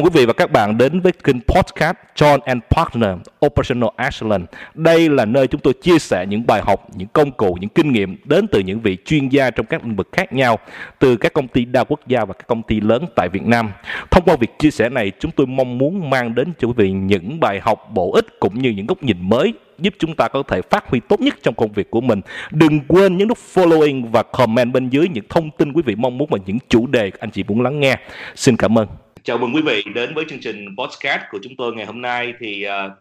[0.00, 3.10] mừng quý vị và các bạn đến với kênh podcast John and Partner
[3.46, 4.46] Operational Excellence.
[4.74, 7.92] Đây là nơi chúng tôi chia sẻ những bài học, những công cụ, những kinh
[7.92, 10.58] nghiệm đến từ những vị chuyên gia trong các lĩnh vực khác nhau,
[10.98, 13.70] từ các công ty đa quốc gia và các công ty lớn tại Việt Nam.
[14.10, 16.90] Thông qua việc chia sẻ này, chúng tôi mong muốn mang đến cho quý vị
[16.90, 20.42] những bài học bổ ích cũng như những góc nhìn mới giúp chúng ta có
[20.48, 22.20] thể phát huy tốt nhất trong công việc của mình.
[22.50, 26.18] Đừng quên nhấn nút following và comment bên dưới những thông tin quý vị mong
[26.18, 27.98] muốn và những chủ đề anh chị muốn lắng nghe.
[28.34, 28.86] Xin cảm ơn.
[29.24, 32.34] Chào mừng quý vị đến với chương trình podcast của chúng tôi ngày hôm nay
[32.38, 32.92] thì uh,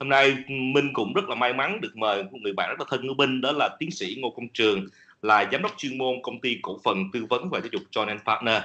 [0.00, 2.86] hôm nay Minh cũng rất là may mắn được mời một người bạn rất là
[2.90, 4.86] thân của Minh đó là tiến sĩ Ngô Công Trường
[5.22, 8.08] là giám đốc chuyên môn công ty cổ phần tư vấn và giáo dục John
[8.08, 8.62] and Partner.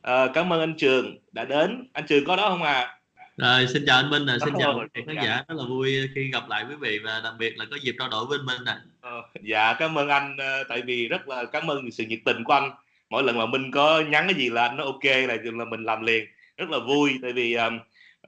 [0.00, 1.88] Uh, cảm ơn anh Trường đã đến.
[1.92, 2.72] Anh Trường có đó không ạ?
[2.72, 2.96] À?
[3.36, 4.36] Rồi, xin chào anh Minh, à.
[4.44, 7.58] xin chào khán giả, rất là vui khi gặp lại quý vị và đặc biệt
[7.58, 8.74] là có dịp trao đổi với anh Minh nè.
[9.00, 12.44] Ờ, dạ, cảm ơn anh, ờ, tại vì rất là cảm ơn sự nhiệt tình
[12.44, 12.70] của anh.
[13.10, 15.84] Mỗi lần mà Minh có nhắn cái gì là anh nói ok là là mình
[15.84, 16.24] làm liền,
[16.60, 17.18] rất là vui.
[17.22, 17.78] Tại vì um,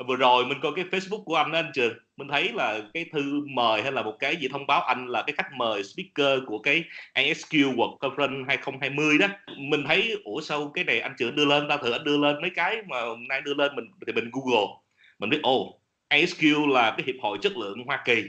[0.08, 3.04] vừa rồi mình coi cái Facebook của anh đó anh Trường, mình thấy là cái
[3.12, 6.38] thư mời hay là một cái gì thông báo anh là cái khách mời speaker
[6.46, 9.26] của cái ASQ World Conference 2020 đó.
[9.58, 12.40] Mình thấy ủa sao cái này anh Trường đưa lên, ta thử anh đưa lên
[12.40, 14.66] mấy cái mà hôm nay đưa lên mình thì mình Google
[15.18, 18.22] mình biết ồ oh, ASQ là cái hiệp hội chất lượng Hoa Kỳ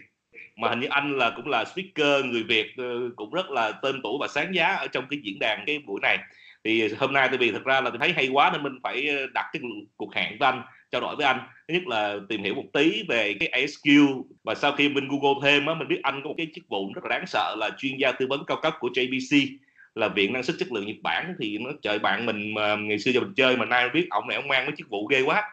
[0.55, 4.01] mà hình như anh là cũng là speaker người Việt ờ, cũng rất là tên
[4.03, 6.17] tuổi và sáng giá ở trong cái diễn đàn cái buổi này
[6.63, 9.07] thì hôm nay tại vì thực ra là tôi thấy hay quá nên mình phải
[9.07, 9.61] ờ, đặt cái
[9.97, 10.61] cuộc hẹn với anh
[10.91, 11.39] trao đổi với anh.
[11.67, 15.49] Thứ nhất là tìm hiểu một tí về cái ASQ và sau khi mình Google
[15.49, 17.69] thêm á mình biết anh có một cái chức vụ rất là đáng sợ là
[17.77, 19.47] chuyên gia tư vấn cao cấp của JBC
[19.95, 21.35] là viện năng suất chất lượng Nhật Bản.
[21.39, 24.27] Thì nó trời bạn mình mà ngày xưa giờ mình chơi mà nay biết ông
[24.27, 25.43] này ông mang cái chức vụ ghê quá.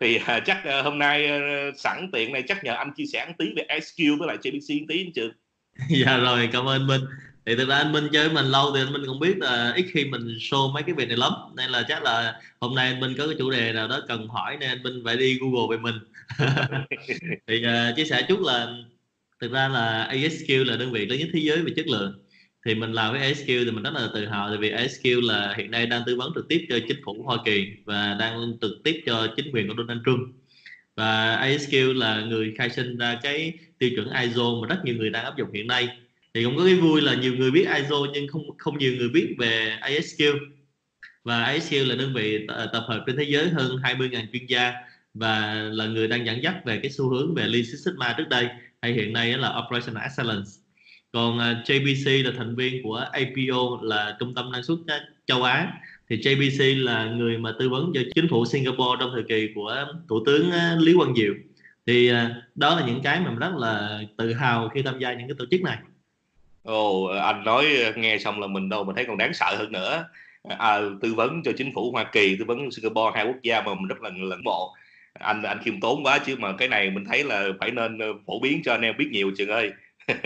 [0.00, 1.38] Thì à, chắc à, hôm nay à,
[1.76, 4.80] sẵn tiện này chắc nhờ anh chia sẻ một tí về SQ với lại JBC
[4.80, 5.30] một tí anh chưa
[6.04, 7.00] dạ rồi cảm ơn Minh
[7.48, 9.72] thì thực ra anh Minh chơi với mình lâu thì anh Minh cũng biết là
[9.76, 11.32] ít khi mình show mấy cái việc này lắm.
[11.56, 14.28] Nên là chắc là hôm nay anh Minh có cái chủ đề nào đó cần
[14.28, 15.94] hỏi nên anh Minh phải đi Google về mình.
[17.46, 18.68] Thì uh, chia sẻ chút là
[19.40, 22.18] thực ra là ASQ là đơn vị lớn nhất thế giới về chất lượng.
[22.64, 25.54] Thì mình làm với ASQ thì mình rất là tự hào tại vì ASQ là
[25.56, 28.72] hiện nay đang tư vấn trực tiếp cho chính phủ Hoa Kỳ và đang trực
[28.84, 30.28] tiếp cho chính quyền của Donald Trump.
[30.96, 35.10] Và ASQ là người khai sinh ra cái tiêu chuẩn ISO mà rất nhiều người
[35.10, 35.88] đang áp dụng hiện nay
[36.38, 39.08] thì cũng có cái vui là nhiều người biết ISO nhưng không không nhiều người
[39.08, 40.38] biết về ASQ
[41.24, 44.72] và ISQ là đơn vị tập hợp trên thế giới hơn 20.000 chuyên gia
[45.14, 48.28] và là người đang dẫn dắt về cái xu hướng về Lean Six Sigma trước
[48.28, 48.48] đây,
[48.82, 50.50] hay hiện nay là Operational Excellence.
[51.12, 54.78] Còn à, JBC là thành viên của APO là trung tâm năng suất
[55.26, 55.72] châu Á.
[56.10, 59.86] Thì JBC là người mà tư vấn cho chính phủ Singapore trong thời kỳ của
[60.08, 61.34] thủ tướng Lý Quang Diệu.
[61.86, 65.12] Thì à, đó là những cái mà mình rất là tự hào khi tham gia
[65.12, 65.78] những cái tổ chức này.
[66.68, 70.04] Ồ, anh nói nghe xong là mình đâu mà thấy còn đáng sợ hơn nữa.
[70.58, 73.74] À, tư vấn cho chính phủ Hoa Kỳ tư vấn Singapore hai quốc gia mà
[73.74, 74.74] mình rất là ngưỡng mộ.
[75.12, 78.40] Anh anh khiêm tốn quá chứ mà cái này mình thấy là phải nên phổ
[78.40, 79.70] biến cho anh em biết nhiều trường ơi.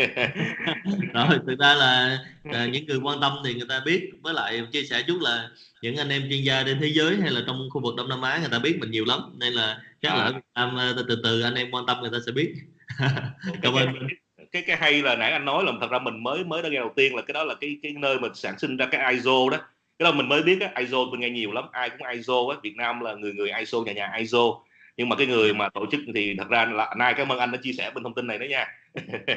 [1.14, 2.18] Rồi thực ra là
[2.52, 4.10] à, những người quan tâm thì người ta biết.
[4.22, 5.48] Với lại chia sẻ chút là
[5.82, 8.22] những anh em chuyên gia trên thế giới hay là trong khu vực đông nam
[8.22, 9.20] á người ta biết mình nhiều lắm.
[9.38, 10.92] Nên là chắc là à.
[10.96, 12.54] từ, từ từ anh em quan tâm người ta sẽ biết.
[13.62, 13.88] Cảm ơn
[14.52, 16.78] cái cái hay là nãy anh nói là thật ra mình mới mới đã nghe
[16.78, 19.50] đầu tiên là cái đó là cái cái nơi mình sản sinh ra cái ISO
[19.50, 19.58] đó.
[19.98, 22.56] Cái đó mình mới biết á ISO mình nghe nhiều lắm ai cũng ISO á
[22.62, 24.38] Việt Nam là người người ISO nhà nhà ISO
[24.96, 27.52] nhưng mà cái người mà tổ chức thì thật ra là nay cảm ơn anh
[27.52, 28.66] đã chia sẻ bên thông tin này đó nha.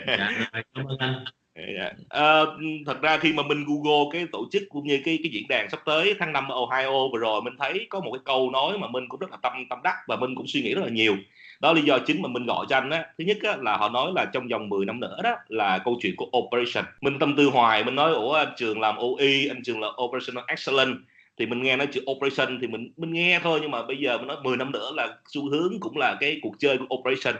[0.07, 0.29] Dạ,
[0.75, 1.25] cảm ơn anh.
[1.55, 1.91] Dạ.
[2.09, 2.41] à,
[2.85, 5.69] thật ra khi mà mình google cái tổ chức cũng như cái cái diễn đàn
[5.69, 8.77] sắp tới tháng 5 ở Ohio vừa rồi mình thấy có một cái câu nói
[8.77, 10.89] mà mình cũng rất là tâm tâm đắc và mình cũng suy nghĩ rất là
[10.89, 11.15] nhiều
[11.59, 13.05] đó là lý do chính mà mình gọi cho anh á.
[13.17, 15.97] Thứ nhất á, là họ nói là trong vòng 10 năm nữa đó là câu
[16.01, 16.85] chuyện của operation.
[17.01, 20.43] Mình tâm tư hoài mình nói ủa anh trường làm OE anh trường là operational
[20.47, 20.97] excellence
[21.37, 24.17] thì mình nghe nói chữ operation thì mình mình nghe thôi nhưng mà bây giờ
[24.17, 27.35] mình nói 10 năm nữa là xu hướng cũng là cái cuộc chơi của operation.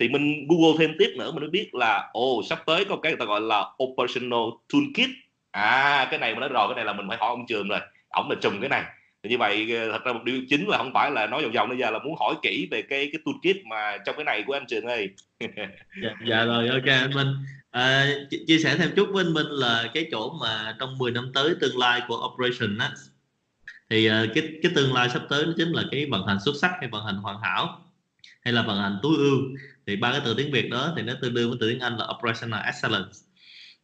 [0.00, 2.96] Thì mình google thêm tiếp nữa mình mới biết là ồ oh, sắp tới có
[2.96, 5.10] cái người ta gọi là operational toolkit.
[5.50, 7.80] À cái này mình nói rồi cái này là mình phải hỏi ông trường rồi.
[8.08, 8.82] Ổng là trùm cái này
[9.28, 11.52] thì như vậy ờ, thật ra một điều chính là không phải là nói vòng
[11.52, 14.44] vòng bây giờ là muốn hỏi kỹ về cái cái toolkit mà trong cái này
[14.46, 15.08] của anh trường ơi.
[16.02, 17.34] Dạ, dạ rồi ok anh Minh.
[17.70, 18.06] À,
[18.46, 21.54] chia sẻ thêm chút với anh Minh là cái chỗ mà trong 10 năm tới
[21.60, 22.90] tương lai của operation á.
[23.90, 26.54] Thì uh, cái cái tương lai sắp tới nó chính là cái vận hành xuất
[26.60, 27.84] sắc hay vận hành hoàn hảo
[28.40, 29.38] hay là vận hành tối ưu.
[29.86, 31.96] Thì ba cái từ tiếng Việt đó thì nó tương đương với từ tiếng Anh
[31.96, 33.12] là operational excellence.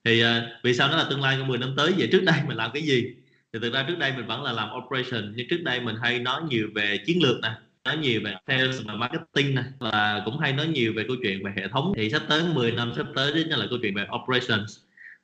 [0.04, 0.28] Thì uh,
[0.62, 1.94] vì sao nó là tương lai trong 10 năm tới?
[1.98, 3.14] Vậy trước đây mình làm cái gì?
[3.54, 6.18] Thì thực ra trước đây mình vẫn là làm operation nhưng trước đây mình hay
[6.18, 7.50] nói nhiều về chiến lược nè
[7.84, 11.44] nói nhiều về sales và marketing này và cũng hay nói nhiều về câu chuyện
[11.44, 11.92] về hệ thống.
[11.96, 14.78] Thì sắp tới 10 năm sắp tới chính là câu chuyện về operations.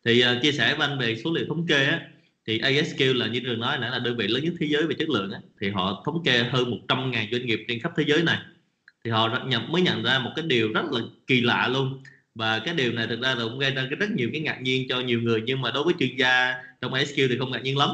[0.05, 2.01] Thì uh, chia sẻ với anh về số liệu thống kê á,
[2.47, 4.95] thì ASQ là như trường nói nãy là đơn vị lớn nhất thế giới về
[4.99, 8.23] chất lượng á, thì họ thống kê hơn 100.000 doanh nghiệp trên khắp thế giới
[8.23, 8.39] này.
[9.05, 12.03] Thì họ nhận mới nhận ra một cái điều rất là kỳ lạ luôn.
[12.35, 14.87] Và cái điều này thực ra là cũng gây ra rất nhiều cái ngạc nhiên
[14.89, 17.79] cho nhiều người nhưng mà đối với chuyên gia trong ASQ thì không ngạc nhiên
[17.79, 17.91] lắm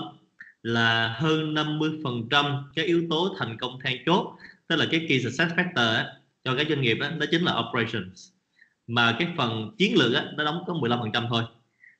[0.66, 4.36] là hơn 50% cái yếu tố thành công then chốt
[4.68, 6.06] tức là cái key success factor á,
[6.44, 8.28] cho các doanh nghiệp đó, đó chính là operations.
[8.86, 11.42] Mà cái phần chiến lược á, nó đóng có 15% thôi.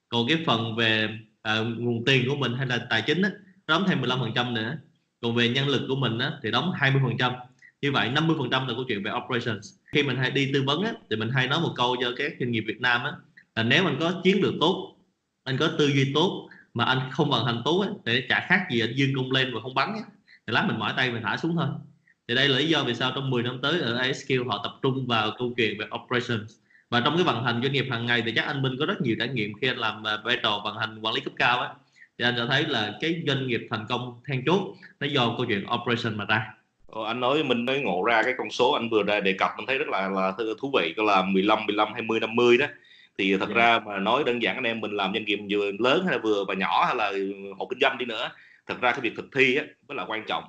[0.08, 3.30] Còn cái phần về à, nguồn tiền của mình hay là tài chính á,
[3.66, 4.76] nó đóng thêm 15% nữa.
[5.20, 7.32] Còn về nhân lực của mình á, thì đóng 20%
[7.82, 9.74] như vậy 50% là câu chuyện về operations.
[9.92, 12.32] Khi mình hay đi tư vấn á, thì mình hay nói một câu cho các
[12.40, 13.12] doanh nghiệp Việt Nam á,
[13.54, 14.96] là nếu anh có chiến lược tốt
[15.46, 18.66] anh có tư duy tốt mà anh không vận hành tú ấy, thì chả khác
[18.70, 20.02] gì anh dương cung lên và không bắn ấy.
[20.46, 21.66] thì lát mình mỏi tay mình thả xuống thôi.
[22.28, 24.72] Thì đây là lý do vì sao trong 10 năm tới ở ASQ họ tập
[24.82, 26.52] trung vào câu chuyện về operations.
[26.90, 29.00] Và trong cái vận hành doanh nghiệp hàng ngày thì chắc anh Minh có rất
[29.00, 31.60] nhiều trải nghiệm khi anh làm à, vai trò vận hành quản lý cấp cao
[31.60, 31.68] ấy
[32.18, 34.60] thì anh sẽ thấy là cái doanh nghiệp thành công then chốt
[35.00, 36.52] nó do câu chuyện operation mà ra.
[36.86, 39.50] Ờ, anh nói mình mới ngộ ra cái con số anh vừa ra đề cập
[39.56, 42.66] mình thấy rất là là thú vị đó là 15 15 20 50 đó
[43.18, 43.54] thì thật Dạ.
[43.54, 46.18] ra mà nói đơn giản anh em mình làm doanh nghiệp vừa lớn hay là
[46.18, 47.12] vừa và nhỏ hay là
[47.58, 48.30] hộ kinh doanh đi nữa
[48.66, 50.44] thật ra cái việc thực thi á mới là quan trọng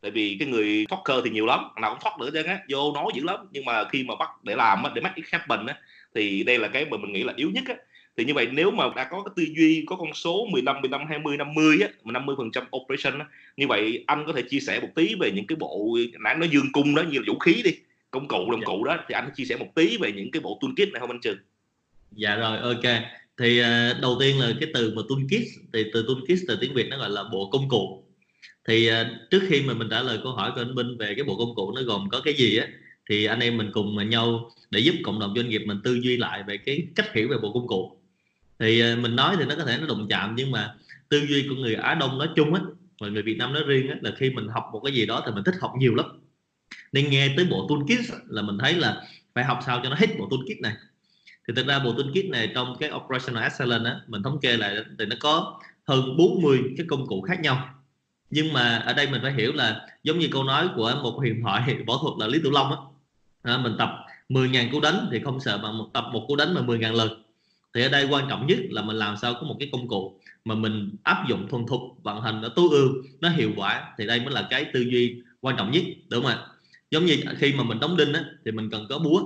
[0.00, 2.92] tại vì cái người thoát thì nhiều lắm nào cũng thoát nữa chứ á vô
[2.94, 5.66] nói dữ lắm nhưng mà khi mà bắt để làm á để make it happen
[5.66, 5.78] á
[6.14, 7.74] thì đây là cái mà mình nghĩ là yếu nhất á
[8.16, 11.06] thì như vậy nếu mà đã có cái tư duy có con số 15 15
[11.08, 13.26] 20 50 á mà 50 phần trăm operation á
[13.56, 16.46] như vậy anh có thể chia sẻ một tí về những cái bộ nãy nó
[16.50, 17.70] dương cung đó như là vũ khí đi
[18.10, 18.66] công cụ đồng Dạ.
[18.66, 21.10] cụ đó thì anh chia sẻ một tí về những cái bộ toolkit này không
[21.10, 21.38] anh Trường
[22.12, 23.02] dạ rồi ok.
[23.38, 25.42] Thì uh, đầu tiên là cái từ mà toolkit
[25.72, 28.04] thì từ toolkit từ tiếng Việt nó gọi là bộ công cụ.
[28.68, 31.24] Thì uh, trước khi mà mình trả lời câu hỏi của anh Minh về cái
[31.24, 32.66] bộ công cụ nó gồm có cái gì á
[33.10, 36.16] thì anh em mình cùng nhau để giúp cộng đồng doanh nghiệp mình tư duy
[36.16, 38.00] lại về cái cách hiểu về bộ công cụ.
[38.58, 40.74] Thì uh, mình nói thì nó có thể nó đụng chạm nhưng mà
[41.08, 42.60] tư duy của người Á Đông nói chung á
[43.00, 45.22] và người Việt Nam nói riêng á là khi mình học một cái gì đó
[45.26, 46.06] thì mình thích học nhiều lắm.
[46.92, 47.98] Nên nghe tới bộ toolkit
[48.28, 49.02] là mình thấy là
[49.34, 50.72] phải học sao cho nó hết bộ toolkit này
[51.48, 54.76] thì thực ra bộ toolkit này trong cái operational excellence á mình thống kê lại
[54.98, 57.74] thì nó có hơn 40 cái công cụ khác nhau.
[58.30, 61.42] Nhưng mà ở đây mình phải hiểu là giống như câu nói của một huyền
[61.42, 62.76] thoại võ thuật là Lý Tử Long á.
[63.42, 63.90] À, mình tập
[64.28, 67.22] 10.000 cú đánh thì không sợ bằng một tập một cú đánh mà 10.000 lần.
[67.74, 70.20] Thì ở đây quan trọng nhất là mình làm sao có một cái công cụ
[70.44, 72.88] mà mình áp dụng thuần thục vận hành nó tối ưu
[73.20, 76.32] nó hiệu quả thì đây mới là cái tư duy quan trọng nhất đúng không
[76.32, 76.46] ạ?
[76.90, 79.22] Giống như khi mà mình đóng đinh á, thì mình cần có búa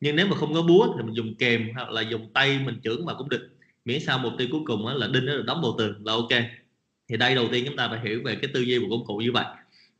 [0.00, 2.80] nhưng nếu mà không có búa thì mình dùng kềm hoặc là dùng tay mình
[2.84, 3.48] chưởng vào cũng được.
[3.84, 6.44] Miễn sao mục tiêu cuối cùng là đinh nó được đóng vào tường là ok.
[7.08, 9.16] Thì đây đầu tiên chúng ta phải hiểu về cái tư duy của công cụ
[9.16, 9.44] như vậy.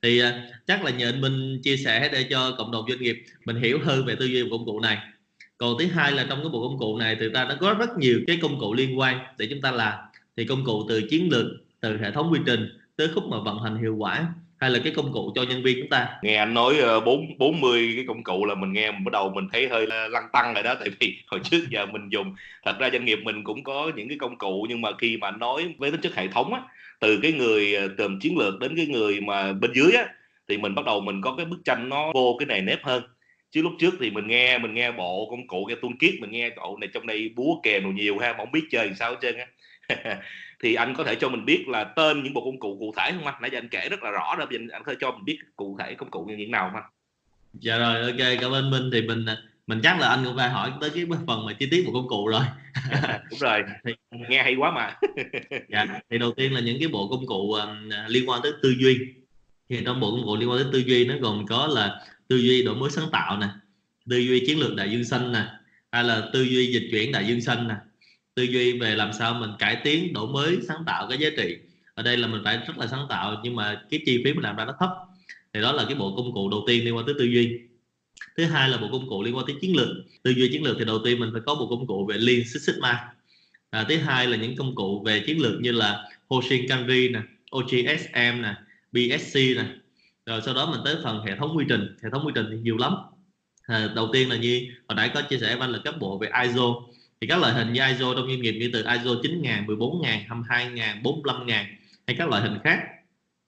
[0.02, 3.22] Thì à, chắc là nhờ anh Minh chia sẻ để cho cộng đồng doanh nghiệp
[3.44, 4.98] mình hiểu hơn về tư duy của công cụ này.
[5.58, 7.98] Còn thứ hai là trong cái bộ công cụ này thì ta đã có rất
[7.98, 9.98] nhiều cái công cụ liên quan để chúng ta làm.
[10.36, 11.46] Thì công cụ từ chiến lược,
[11.80, 14.92] từ hệ thống quy trình tới khúc mà vận hành hiệu quả hay là cái
[14.96, 16.08] công cụ cho nhân viên chúng ta?
[16.22, 19.10] Nghe anh nói ờ, bốn bốn mươi cái công cụ là mình nghe mình bắt
[19.12, 22.34] đầu mình thấy hơi lăn tăng rồi đó, tại vì hồi trước giờ mình dùng,
[22.64, 25.30] thật ra doanh nghiệp mình cũng có những cái công cụ, nhưng mà khi mà
[25.30, 26.60] nói với tính chất hệ thống á,
[27.00, 30.06] từ cái người ờ, tầm chiến lược đến cái người mà bên dưới á,
[30.48, 33.02] thì mình bắt đầu mình có cái bức tranh nó vô cái này nếp hơn.
[33.50, 36.50] Chứ lúc trước thì mình nghe mình nghe bộ công cụ cái toolkit, mình nghe
[36.50, 39.10] cậu này trong đây búa kèm đồ nhiều ha, mà không biết chơi làm sao
[39.10, 39.46] hết trơn á.
[40.62, 43.12] thì anh có thể cho mình biết là tên những bộ công cụ cụ thể
[43.12, 43.34] không anh?
[43.40, 45.24] Nãy giờ anh kể rất là rõ rồi bây giờ anh có thể cho mình
[45.24, 46.90] biết cụ thể công cụ như những nào không anh?
[47.52, 48.90] Dạ rồi ok cảm ơn Minh.
[48.92, 49.24] Thì mình
[49.66, 52.08] mình chắc là anh cũng phải hỏi tới cái phần mà chi tiết bộ công
[52.08, 52.42] cụ rồi.
[53.30, 53.62] Đúng rồi.
[53.84, 53.92] Thì,
[54.28, 54.94] nghe hay quá mà.
[55.68, 58.74] Dạ thì đầu tiên là những cái bộ công cụ um, liên quan tới tư
[58.78, 58.98] duy.
[59.68, 62.36] Thì trong bộ công cụ liên quan tới tư duy nó gồm có là tư
[62.36, 63.46] duy đổi mới sáng tạo nè
[64.10, 65.46] tư duy chiến lược đại dương xanh nè
[65.92, 67.74] hay là tư duy dịch chuyển đại dương xanh nè
[68.40, 71.56] tư duy về làm sao mình cải tiến đổi mới sáng tạo cái giá trị.
[71.94, 74.42] Ở đây là mình phải rất là sáng tạo nhưng mà cái chi phí mình
[74.42, 74.90] làm ra nó thấp.
[75.52, 77.58] Thì đó là cái bộ công cụ đầu tiên liên quan tới tư duy.
[78.36, 79.88] Thứ hai là bộ công cụ liên quan tới chiến lược.
[80.22, 82.44] Tư duy chiến lược thì đầu tiên mình phải có bộ công cụ về Lean
[82.44, 83.08] Six Sigma.
[83.70, 87.20] À, thứ hai là những công cụ về chiến lược như là Hoshin Kanri nè
[87.56, 88.54] OGSM nè
[88.92, 89.64] BSC nè.
[90.26, 91.96] Rồi sau đó mình tới phần hệ thống quy trình.
[92.02, 92.94] Hệ thống quy trình thì nhiều lắm.
[93.66, 96.18] À, đầu tiên là như hồi nãy có chia sẻ với anh là các bộ
[96.18, 96.74] về ISO
[97.20, 101.02] thì các loại hình như ISO trong doanh nghiệp như từ ISO 9000, 14000, 22000,
[101.02, 101.66] 45000
[102.06, 102.78] hay các loại hình khác.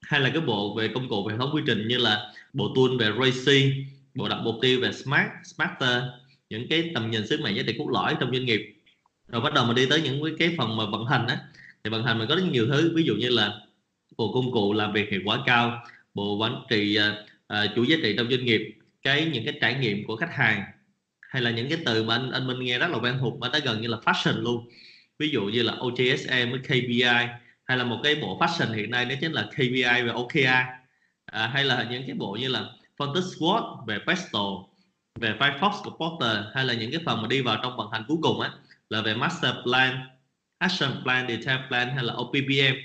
[0.01, 2.73] Hay là cái bộ về công cụ về hệ thống quy trình như là bộ
[2.75, 6.03] tool về RACI, bộ đặt mục tiêu về smart smarter
[6.49, 8.75] những cái tầm nhìn sứ mệnh giá trị cốt lõi trong doanh nghiệp.
[9.27, 11.37] Rồi bắt đầu mình đi tới những cái phần mà vận hành á.
[11.83, 13.59] Thì vận hành mình có rất nhiều thứ ví dụ như là
[14.17, 18.13] bộ công cụ làm việc hiệu quả cao bộ quản trị uh, uh, giá trị
[18.17, 20.63] trong doanh nghiệp cái những cái trải nghiệm của khách hàng
[21.33, 23.49] hay là những cái từ mà anh anh Minh nghe rất là quen thuộc mà
[23.53, 24.67] nó gần như là fashion luôn.
[25.19, 27.27] Ví dụ như là OGSM với KPI
[27.63, 30.47] hay là một cái bộ fashion hiện nay đó chính là KPI và OKR
[31.25, 32.65] à, hay là những cái bộ như là
[32.97, 34.51] Fontus SWOT về Pestle
[35.19, 38.03] về Firefox của Porter hay là những cái phần mà đi vào trong vận hành
[38.07, 38.51] cuối cùng á
[38.89, 39.99] là về Master Plan,
[40.57, 42.75] Action Plan, Detail Plan hay là OPPM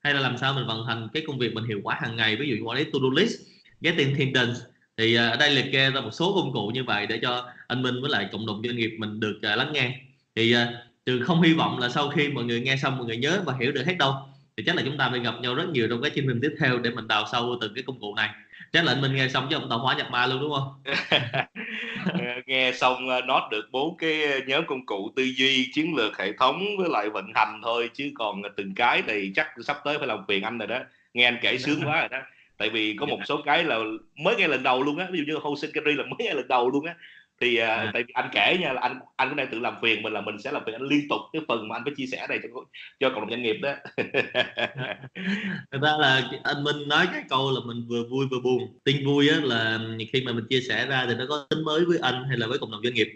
[0.00, 2.36] hay là làm sao mình vận hành cái công việc mình hiệu quả hàng ngày
[2.36, 3.34] ví dụ như quản lý to-do list,
[3.80, 4.54] getting things done
[4.98, 7.50] thì à, ở đây liệt kê ra một số công cụ như vậy để cho
[7.66, 10.00] anh Minh với lại cộng đồng doanh nghiệp mình được à, lắng nghe.
[10.34, 10.66] Thì trường
[11.04, 13.54] từ không hy vọng là sau khi mọi người nghe xong mọi người nhớ và
[13.60, 14.14] hiểu được hết đâu,
[14.56, 16.54] thì chắc là chúng ta phải gặp nhau rất nhiều trong cái chương trình tiếp
[16.60, 18.30] theo để mình đào sâu từng cái công cụ này.
[18.72, 20.82] Chắc là anh Minh nghe xong chứ ông tàu hóa nhập ma luôn, đúng không?
[22.46, 26.62] Nghe xong nó được bốn cái nhóm công cụ tư duy, chiến lược hệ thống
[26.78, 30.24] với lại vận hành thôi, chứ còn từng cái thì chắc sắp tới phải làm
[30.28, 30.78] phiền anh rồi đó.
[31.14, 32.18] Nghe anh kể sướng quá rồi đó
[32.58, 33.78] tại vì có một số cái là
[34.16, 36.48] mới nghe lần đầu luôn á ví dụ như Hosea Curry là mới nghe lần
[36.48, 36.94] đầu luôn á.
[37.40, 37.90] Thì à.
[37.92, 40.20] tại vì anh kể nha là anh anh cũng đang tự làm phiền mình là
[40.20, 42.38] mình sẽ làm phiền anh liên tục cái phần mà anh phải chia sẻ này
[42.42, 42.48] cho
[43.00, 43.74] cho cộng đồng doanh nghiệp đó.
[45.70, 48.78] Thật ra là anh Minh nói cái câu là mình vừa vui vừa buồn.
[48.84, 49.80] Tin vui á là
[50.12, 52.46] khi mà mình chia sẻ ra thì nó có tính mới với anh hay là
[52.46, 53.08] với cộng đồng doanh nghiệp.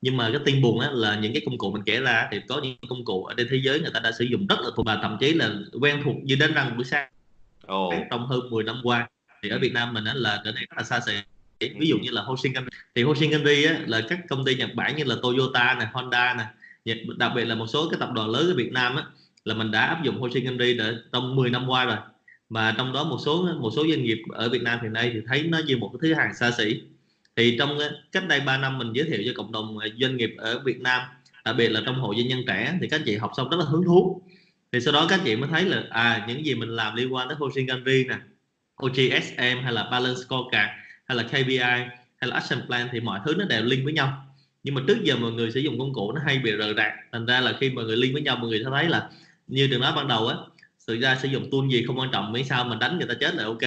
[0.00, 2.38] Nhưng mà cái tin buồn á là những cái công cụ mình kể ra thì
[2.48, 4.70] có những công cụ ở trên thế giới người ta đã sử dụng rất là
[4.76, 7.08] thuộc và thậm chí là quen thuộc như đến răng buổi sáng
[7.72, 7.94] oh.
[8.10, 9.08] trong hơn 10 năm qua.
[9.42, 11.12] Thì ở Việt Nam mình á là trở nên rất là xa xỉ.
[11.78, 12.52] Ví dụ như là Hoshin
[12.94, 16.34] thì Hoshin Kanri á là các công ty Nhật Bản như là Toyota này Honda
[16.34, 16.46] này
[17.16, 19.04] đặc biệt là một số cái tập đoàn lớn ở Việt Nam á
[19.44, 21.96] là mình đã áp dụng Hoshin Kanri đã trong 10 năm qua rồi.
[22.48, 25.20] Mà trong đó một số một số doanh nghiệp ở Việt Nam hiện nay thì
[25.26, 26.82] thấy nó như một cái thứ hàng xa xỉ.
[27.36, 27.78] Thì trong
[28.12, 31.02] cách đây 3 năm mình giới thiệu cho cộng đồng doanh nghiệp ở Việt Nam
[31.44, 33.64] đặc biệt là trong hội doanh nhân trẻ thì các chị học xong rất là
[33.64, 34.22] hứng thú
[34.74, 37.28] thì sau đó các chị mới thấy là à những gì mình làm liên quan
[37.28, 38.14] tới Hoshin Kanri nè
[38.82, 40.70] OGSM hay là Balance Scorecard
[41.04, 44.26] hay là KPI hay là action plan thì mọi thứ nó đều link với nhau.
[44.62, 46.92] Nhưng mà trước giờ mọi người sử dụng công cụ nó hay bị rời rạc.
[47.12, 49.08] Thành ra là khi mọi người link với nhau, mọi người sẽ thấy là
[49.46, 50.36] như trường nói ban đầu á,
[50.78, 53.14] sự ra sử dụng tool gì không quan trọng, miễn sao mình đánh người ta
[53.20, 53.62] chết là ok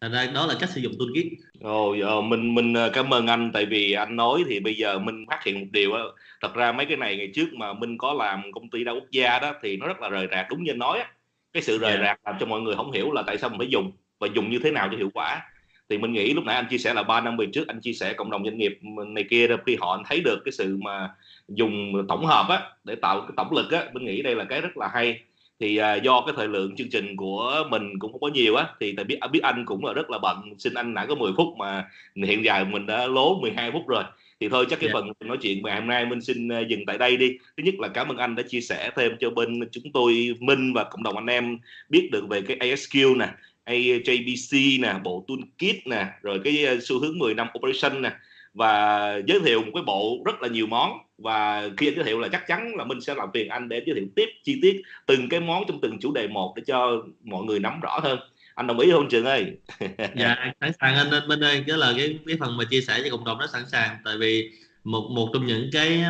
[0.00, 1.26] thành ra đó là cách sử dụng toolkit.
[1.60, 3.50] Ồ oh, mình mình ờ, cảm ơn anh.
[3.52, 6.02] Tại vì anh nói thì bây giờ mình phát hiện một điều á.
[6.40, 9.10] Thật ra mấy cái này ngày trước mà mình có làm công ty đa quốc
[9.10, 11.06] gia đó thì nó rất là rời rạc đúng như anh nói á.
[11.52, 12.02] Cái sự rời yeah.
[12.02, 14.50] rạc làm cho mọi người không hiểu là tại sao mình phải dùng và dùng
[14.50, 15.40] như thế nào cho hiệu quả.
[15.88, 17.92] Thì mình nghĩ lúc nãy anh chia sẻ là 3 năm về trước anh chia
[17.92, 21.10] sẻ cộng đồng doanh nghiệp này kia đó khi họ thấy được cái sự mà
[21.48, 24.60] dùng tổng hợp á để tạo cái tổng lực á mình nghĩ đây là cái
[24.60, 25.20] rất là hay
[25.60, 28.66] thì à, do cái thời lượng chương trình của mình cũng không có nhiều á
[28.80, 31.32] thì tại biết biết anh cũng là rất là bận xin anh nãy có 10
[31.36, 34.04] phút mà hiện giờ mình đã lố 12 phút rồi
[34.40, 34.94] thì thôi chắc cái yeah.
[34.94, 35.12] Dạ.
[35.18, 37.74] phần nói chuyện ngày hôm nay mình xin à, dừng tại đây đi thứ nhất
[37.78, 41.02] là cảm ơn anh đã chia sẻ thêm cho bên chúng tôi minh và cộng
[41.02, 43.28] đồng anh em biết được về cái ASQ nè
[43.66, 48.10] AJBC nè bộ toolkit nè rồi cái ờ, xu hướng 10 năm operation nè
[48.54, 50.98] và giới thiệu một cái bộ rất là nhiều món.
[51.18, 53.82] Và khi anh giới thiệu là chắc chắn là mình sẽ làm phiền anh để
[53.86, 57.02] giới thiệu tiếp chi tiết từng cái món trong từng chủ đề một để cho
[57.24, 58.18] mọi người nắm rõ hơn.
[58.54, 59.46] Anh đồng ý không trường ơi?
[60.16, 63.00] Dạ sẵn sàng anh anh bên ơi cái là cái cái phần mà chia sẻ
[63.04, 63.96] cho cộng đồng nó sẵn sàng.
[64.04, 64.50] Tại vì
[64.84, 66.04] một một trong những cái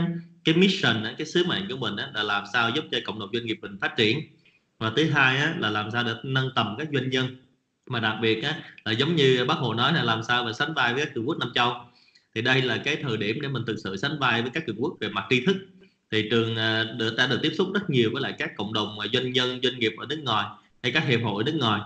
[0.45, 3.47] cái mission cái sứ mệnh của mình là làm sao giúp cho cộng đồng doanh
[3.47, 4.21] nghiệp mình phát triển.
[4.79, 7.37] Và thứ hai á, là làm sao để nâng tầm các doanh nhân.
[7.87, 10.75] Mà đặc biệt á, là giống như bác hồ nói là làm sao mà sánh
[10.75, 11.75] vai với cường quốc nam châu
[12.35, 14.83] thì đây là cái thời điểm để mình thực sự sánh vai với các cường
[14.83, 15.57] quốc về mặt tri thức.
[16.11, 18.99] Thì trường à, được ta được tiếp xúc rất nhiều với lại các cộng đồng
[19.01, 20.47] à, doanh nhân doanh nghiệp ở nước ngoài
[20.83, 21.81] hay các hiệp hội ở nước ngoài.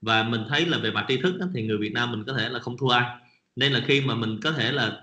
[0.00, 2.32] Và mình thấy là về mặt tri thức đó, thì người Việt Nam mình có
[2.32, 3.16] thể là không thua ai.
[3.56, 5.00] Nên là khi mà mình có thể là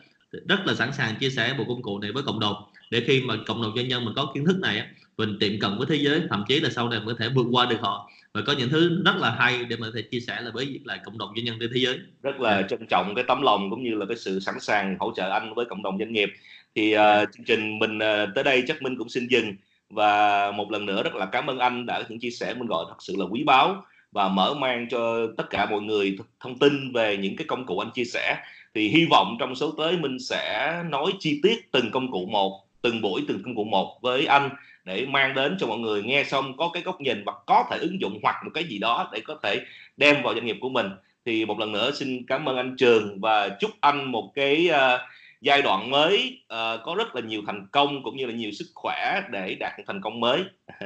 [0.47, 2.55] rất là sẵn sàng chia sẻ bộ công cụ này với cộng đồng
[2.89, 5.77] để khi mà cộng đồng doanh nhân mình có kiến thức này mình tiệm cận
[5.77, 8.09] với thế giới thậm chí là sau này mình có thể vượt qua được họ
[8.33, 10.79] và có những thứ rất là hay để mình có thể chia sẻ là với
[10.85, 11.99] lại cộng đồng doanh nhân trên thế giới.
[12.23, 12.69] Rất là yeah.
[12.69, 15.53] trân trọng cái tấm lòng cũng như là cái sự sẵn sàng hỗ trợ anh
[15.53, 16.29] với cộng đồng doanh nghiệp.
[16.75, 19.55] Thì uh, chương trình mình uh, tới đây chắc minh cũng xin dừng.
[19.89, 22.85] Và một lần nữa rất là cảm ơn anh đã những chia sẻ mình gọi
[22.89, 26.91] thật sự là quý báu và mở mang cho tất cả mọi người thông tin
[26.93, 28.37] về những cái công cụ anh chia sẻ.
[28.73, 32.65] Thì hy vọng trong số tới mình sẽ nói chi tiết từng công cụ một
[32.81, 34.49] từng buổi từng công cụ một với anh
[34.85, 37.77] để mang đến cho mọi người nghe xong có cái góc nhìn và có thể
[37.77, 39.61] ứng dụng hoặc một cái gì đó để có thể
[39.97, 40.89] đem vào doanh nghiệp của mình
[41.25, 44.99] thì một lần nữa xin cảm ơn anh Trường và chúc anh một cái uh,
[45.41, 48.65] giai đoạn mới uh, có rất là nhiều thành công cũng như là nhiều sức
[48.73, 50.43] khỏe để đạt thành công mới.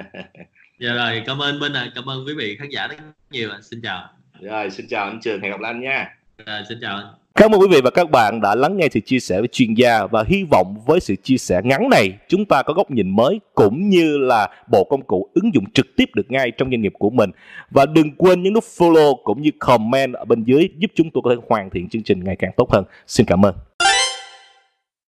[0.79, 2.95] dạ rồi, cảm ơn Minh à, cảm ơn quý vị khán giả rất
[3.31, 3.49] nhiều.
[3.61, 4.09] Xin chào.
[4.41, 6.15] Rồi, xin chào anh Trường, hẹn gặp lại anh nha.
[6.45, 7.26] Rồi, xin chào anh.
[7.37, 9.73] Cảm ơn quý vị và các bạn đã lắng nghe sự chia sẻ với chuyên
[9.73, 13.15] gia và hy vọng với sự chia sẻ ngắn này, chúng ta có góc nhìn
[13.15, 16.81] mới cũng như là bộ công cụ ứng dụng trực tiếp được ngay trong doanh
[16.81, 17.31] nghiệp của mình.
[17.71, 21.21] Và đừng quên nhấn nút follow cũng như comment ở bên dưới giúp chúng tôi
[21.25, 22.83] có thể hoàn thiện chương trình ngày càng tốt hơn.
[23.07, 23.55] Xin cảm ơn.